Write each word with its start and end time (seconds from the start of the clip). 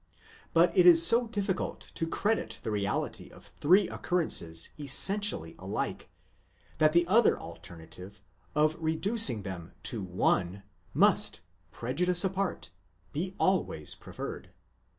But 0.51 0.75
it 0.75 0.87
is 0.87 1.05
so 1.05 1.27
difficult 1.27 1.91
to 1.93 2.07
credit 2.07 2.59
the 2.63 2.71
reality 2.71 3.29
of 3.29 3.45
three 3.45 3.87
occurrences 3.87 4.71
essentially 4.79 5.55
alike, 5.59 6.09
that 6.79 6.91
the 6.91 7.05
other 7.05 7.39
alternative, 7.39 8.19
of 8.55 8.75
reducing 8.79 9.43
them 9.43 9.73
to 9.83 10.01
one, 10.01 10.63
must, 10.95 11.41
prejudice 11.71 12.23
apart, 12.23 12.71
be 13.13 13.35
always 13.37 13.93
pre 13.93 14.11
ferred. 14.13 14.45